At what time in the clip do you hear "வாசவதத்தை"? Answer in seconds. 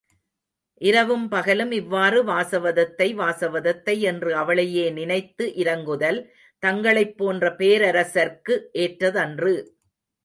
2.29-3.07, 3.19-3.95